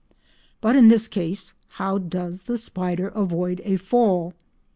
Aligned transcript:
But 0.61 0.75
in 0.75 0.87
this 0.87 1.07
case, 1.07 1.53
how 1.73 1.99
does 1.99 2.41
the 2.47 2.57
spider 2.57 3.09
avoid 3.09 3.61
a 3.63 3.75
fall? 3.77 4.33